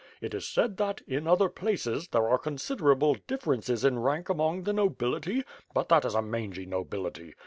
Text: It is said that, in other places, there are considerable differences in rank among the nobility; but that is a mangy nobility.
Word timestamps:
It 0.19 0.33
is 0.33 0.47
said 0.47 0.77
that, 0.77 1.01
in 1.07 1.27
other 1.27 1.47
places, 1.47 2.07
there 2.07 2.27
are 2.27 2.39
considerable 2.39 3.17
differences 3.27 3.85
in 3.85 3.99
rank 3.99 4.29
among 4.29 4.63
the 4.63 4.73
nobility; 4.73 5.43
but 5.75 5.89
that 5.89 6.05
is 6.05 6.15
a 6.15 6.23
mangy 6.23 6.65
nobility. 6.65 7.35